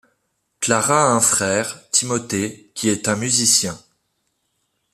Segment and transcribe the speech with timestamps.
[0.61, 3.77] Clare a un frère, Timothée, qui est un musicien.